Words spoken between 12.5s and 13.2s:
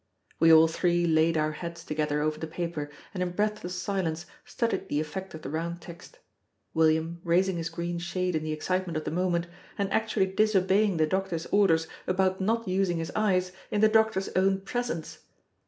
using his